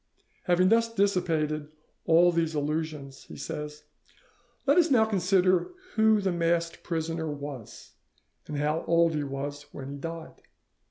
"Having 0.45 0.69
thus 0.69 0.91
dissipated 0.91 1.67
all 2.07 2.31
these 2.31 2.55
illusions," 2.55 3.25
he 3.25 3.35
says, 3.37 3.83
"let 4.65 4.79
us 4.79 4.89
now 4.89 5.05
consider 5.05 5.69
who 5.93 6.19
the 6.19 6.31
masked 6.31 6.81
prisoner 6.81 7.29
was, 7.29 7.91
and 8.47 8.57
how 8.57 8.83
old 8.87 9.13
he 9.13 9.23
was 9.23 9.67
when 9.71 9.89
he 9.91 9.95
died. 9.97 10.41